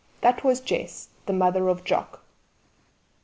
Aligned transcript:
That 0.21 0.43
was 0.43 0.61
Jess, 0.61 1.09
the 1.27 1.33
mother 1.33 1.67
of 1.67 1.83
Jock! 1.83 2.21